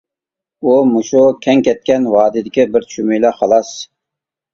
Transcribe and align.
ئۇ 0.61 0.71
مۇشۇ 0.93 1.19
كەڭ 1.45 1.61
كەتكەن 1.67 2.07
ۋادىدىكى 2.13 2.65
بىر 2.77 2.87
چۈمۈلە 2.95 3.33
خالاس. 3.43 3.75